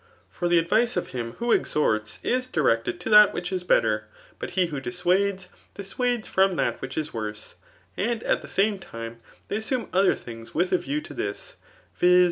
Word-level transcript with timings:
For 0.31 0.47
the 0.47 0.57
advice 0.57 0.97
of 0.97 1.09
him 1.09 1.33
who 1.33 1.51
exhorts 1.51 2.17
is 2.23 2.47
directed 2.47 2.99
to 3.01 3.09
that 3.11 3.35
which 3.35 3.51
is 3.51 3.63
better; 3.63 4.05
but 4.39 4.49
he 4.57 4.67
\^ho 4.69 4.81
dissuades, 4.81 5.47
djii$uade8 5.75 6.21
ffom 6.23 6.55
that 6.55 6.81
vhich 6.81 6.97
is 6.97 7.13
worse; 7.13 7.53
and 7.95 8.23
it 8.23 8.41
the 8.41 8.47
same 8.47 8.79
tifaie 8.79 9.17
diey 9.51 9.57
assume 9.57 9.89
other 9.93 10.15
thidgs 10.15 10.55
with 10.55 10.71
a 10.71 10.79
view 10.79 11.01
to 11.01 11.13
this, 11.13 11.57
viz. 11.95 12.19